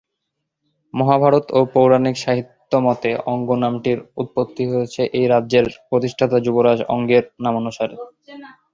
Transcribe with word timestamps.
মহাভারত 0.93 1.45
ও 1.51 1.69
পৌরাণিক 1.73 2.15
সাহিত্য 2.17 2.71
মতে 2.85 3.09
অঙ্গ 3.25 3.49
নামটির 3.63 3.99
উৎপত্তি 4.21 4.63
হয়েছে 4.71 5.01
এই 5.17 5.25
রাজ্যের 5.33 5.65
প্রতিষ্ঠাতা 5.89 6.37
যুবরাজ 6.45 6.79
অঙ্গের 6.93 7.23
নামানুসারে। 7.43 7.95